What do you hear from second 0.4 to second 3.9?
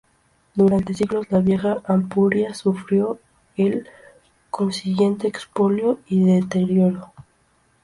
Durante siglos la vieja Ampurias sufrió el